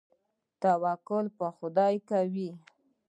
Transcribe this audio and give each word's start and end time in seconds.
توکل 0.61 1.25
په 1.37 1.47
خدای 1.57 1.95
کوئ؟ 2.09 2.49